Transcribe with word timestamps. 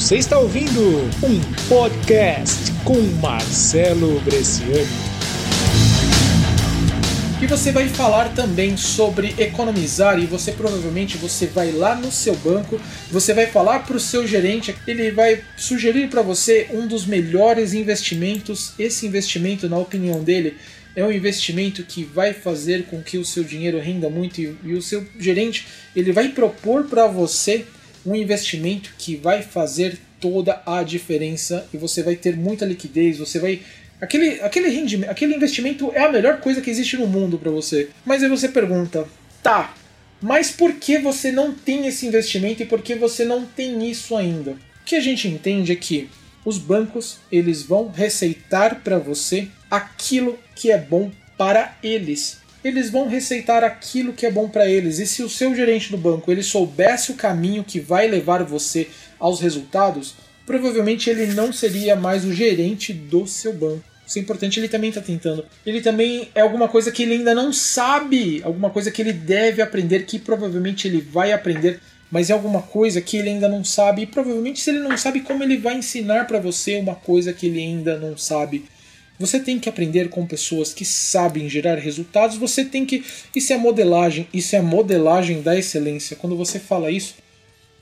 Você 0.00 0.16
está 0.16 0.38
ouvindo 0.38 0.80
um 1.22 1.38
podcast 1.68 2.72
com 2.84 2.98
Marcelo 3.20 4.18
Bresciani. 4.22 4.88
E 7.42 7.46
você 7.46 7.70
vai 7.70 7.86
falar 7.86 8.34
também 8.34 8.78
sobre 8.78 9.34
economizar 9.38 10.18
e 10.18 10.24
você 10.24 10.52
provavelmente 10.52 11.18
você 11.18 11.46
vai 11.46 11.70
lá 11.70 11.94
no 11.94 12.10
seu 12.10 12.34
banco, 12.36 12.80
você 13.10 13.34
vai 13.34 13.46
falar 13.46 13.80
para 13.80 13.94
o 13.94 14.00
seu 14.00 14.26
gerente, 14.26 14.74
ele 14.86 15.10
vai 15.10 15.44
sugerir 15.54 16.08
para 16.08 16.22
você 16.22 16.68
um 16.70 16.88
dos 16.88 17.04
melhores 17.04 17.74
investimentos. 17.74 18.72
Esse 18.78 19.06
investimento, 19.06 19.68
na 19.68 19.76
opinião 19.76 20.24
dele, 20.24 20.56
é 20.96 21.04
um 21.04 21.12
investimento 21.12 21.84
que 21.84 22.04
vai 22.04 22.32
fazer 22.32 22.84
com 22.86 23.02
que 23.02 23.18
o 23.18 23.24
seu 23.24 23.44
dinheiro 23.44 23.78
renda 23.78 24.08
muito 24.08 24.40
e, 24.40 24.56
e 24.64 24.72
o 24.72 24.80
seu 24.80 25.06
gerente 25.18 25.66
ele 25.94 26.10
vai 26.10 26.30
propor 26.30 26.84
para 26.84 27.06
você 27.06 27.66
um 28.04 28.14
investimento 28.14 28.92
que 28.98 29.16
vai 29.16 29.42
fazer 29.42 29.98
toda 30.20 30.62
a 30.66 30.82
diferença 30.82 31.66
e 31.72 31.76
você 31.76 32.02
vai 32.02 32.16
ter 32.16 32.36
muita 32.36 32.64
liquidez, 32.64 33.18
você 33.18 33.38
vai 33.38 33.62
aquele 34.00 34.40
aquele 34.40 34.68
rendimento, 34.68 35.10
aquele 35.10 35.34
investimento 35.34 35.90
é 35.94 36.02
a 36.02 36.12
melhor 36.12 36.40
coisa 36.40 36.60
que 36.60 36.70
existe 36.70 36.96
no 36.96 37.06
mundo 37.06 37.38
para 37.38 37.50
você. 37.50 37.88
Mas 38.04 38.22
aí 38.22 38.28
você 38.28 38.48
pergunta: 38.48 39.06
"Tá, 39.42 39.74
mas 40.20 40.50
por 40.50 40.74
que 40.74 40.98
você 40.98 41.32
não 41.32 41.54
tem 41.54 41.86
esse 41.86 42.06
investimento 42.06 42.62
e 42.62 42.66
por 42.66 42.82
que 42.82 42.94
você 42.94 43.24
não 43.24 43.44
tem 43.44 43.90
isso 43.90 44.16
ainda?" 44.16 44.52
O 44.52 44.84
que 44.84 44.96
a 44.96 45.00
gente 45.00 45.28
entende 45.28 45.72
é 45.72 45.76
que 45.76 46.08
os 46.44 46.58
bancos 46.58 47.18
eles 47.30 47.62
vão 47.62 47.88
receitar 47.88 48.80
para 48.82 48.98
você 48.98 49.48
aquilo 49.70 50.38
que 50.54 50.70
é 50.70 50.78
bom 50.78 51.10
para 51.36 51.76
eles. 51.82 52.38
Eles 52.62 52.90
vão 52.90 53.08
receitar 53.08 53.64
aquilo 53.64 54.12
que 54.12 54.26
é 54.26 54.30
bom 54.30 54.48
para 54.48 54.68
eles. 54.68 54.98
E 54.98 55.06
se 55.06 55.22
o 55.22 55.28
seu 55.28 55.54
gerente 55.54 55.90
do 55.90 55.96
banco 55.96 56.30
ele 56.30 56.42
soubesse 56.42 57.10
o 57.10 57.16
caminho 57.16 57.64
que 57.64 57.80
vai 57.80 58.06
levar 58.06 58.44
você 58.44 58.88
aos 59.18 59.40
resultados, 59.40 60.14
provavelmente 60.44 61.08
ele 61.08 61.26
não 61.26 61.52
seria 61.52 61.96
mais 61.96 62.24
o 62.24 62.32
gerente 62.32 62.92
do 62.92 63.26
seu 63.26 63.52
banco. 63.52 63.84
Isso 64.10 64.18
é 64.18 64.22
importante, 64.22 64.58
ele 64.58 64.68
também 64.68 64.88
está 64.88 65.00
tentando. 65.00 65.46
Ele 65.64 65.80
também 65.80 66.28
é 66.34 66.40
alguma 66.40 66.66
coisa 66.66 66.90
que 66.90 67.04
ele 67.04 67.14
ainda 67.14 67.32
não 67.32 67.52
sabe, 67.52 68.42
alguma 68.42 68.68
coisa 68.68 68.90
que 68.90 69.00
ele 69.00 69.12
deve 69.12 69.62
aprender, 69.62 70.04
que 70.04 70.18
provavelmente 70.18 70.88
ele 70.88 71.00
vai 71.00 71.32
aprender, 71.32 71.78
mas 72.10 72.28
é 72.28 72.32
alguma 72.32 72.60
coisa 72.60 73.00
que 73.00 73.16
ele 73.16 73.28
ainda 73.28 73.48
não 73.48 73.62
sabe. 73.62 74.02
E 74.02 74.06
provavelmente, 74.06 74.60
se 74.60 74.70
ele 74.70 74.80
não 74.80 74.98
sabe, 74.98 75.20
como 75.20 75.44
ele 75.44 75.58
vai 75.58 75.76
ensinar 75.76 76.26
para 76.26 76.40
você 76.40 76.76
uma 76.76 76.96
coisa 76.96 77.32
que 77.32 77.46
ele 77.46 77.60
ainda 77.60 77.96
não 77.98 78.18
sabe. 78.18 78.64
Você 79.20 79.38
tem 79.38 79.58
que 79.58 79.68
aprender 79.68 80.08
com 80.08 80.26
pessoas 80.26 80.72
que 80.72 80.82
sabem 80.82 81.46
gerar 81.46 81.74
resultados. 81.74 82.38
Você 82.38 82.64
tem 82.64 82.86
que. 82.86 83.04
Isso 83.36 83.52
é 83.52 83.58
modelagem. 83.58 84.26
Isso 84.32 84.56
é 84.56 84.62
modelagem 84.62 85.42
da 85.42 85.54
excelência. 85.54 86.16
Quando 86.16 86.34
você 86.34 86.58
fala 86.58 86.90
isso, 86.90 87.16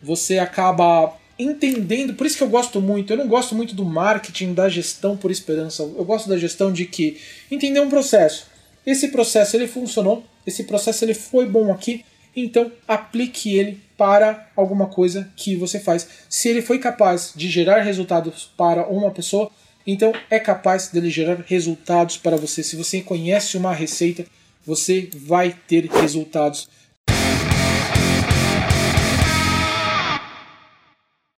você 0.00 0.38
acaba 0.38 1.14
entendendo. 1.38 2.14
Por 2.14 2.26
isso 2.26 2.38
que 2.38 2.42
eu 2.42 2.48
gosto 2.48 2.80
muito. 2.80 3.12
Eu 3.12 3.18
não 3.18 3.28
gosto 3.28 3.54
muito 3.54 3.74
do 3.74 3.84
marketing, 3.84 4.54
da 4.54 4.66
gestão 4.70 5.14
por 5.14 5.30
esperança. 5.30 5.82
Eu 5.82 6.06
gosto 6.06 6.26
da 6.26 6.38
gestão 6.38 6.72
de 6.72 6.86
que 6.86 7.18
entender 7.50 7.80
um 7.80 7.90
processo. 7.90 8.46
Esse 8.86 9.08
processo 9.08 9.58
ele 9.58 9.68
funcionou. 9.68 10.24
Esse 10.46 10.64
processo 10.64 11.04
ele 11.04 11.12
foi 11.12 11.44
bom 11.44 11.70
aqui. 11.70 12.02
Então 12.34 12.72
aplique 12.88 13.54
ele 13.54 13.78
para 13.98 14.48
alguma 14.56 14.86
coisa 14.86 15.30
que 15.36 15.54
você 15.54 15.78
faz. 15.78 16.08
Se 16.30 16.48
ele 16.48 16.62
foi 16.62 16.78
capaz 16.78 17.34
de 17.36 17.50
gerar 17.50 17.82
resultados 17.82 18.50
para 18.56 18.88
uma 18.88 19.10
pessoa, 19.10 19.50
então 19.86 20.12
é 20.28 20.38
capaz 20.38 20.88
dele 20.88 21.10
gerar 21.10 21.44
resultados 21.46 22.16
para 22.16 22.36
você. 22.36 22.62
Se 22.62 22.76
você 22.76 23.00
conhece 23.00 23.56
uma 23.56 23.72
receita, 23.72 24.26
você 24.64 25.08
vai 25.14 25.56
ter 25.68 25.86
resultados. 25.86 26.68